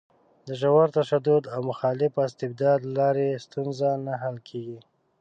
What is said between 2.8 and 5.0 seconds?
له لارې ستونزه نه حل کېږي.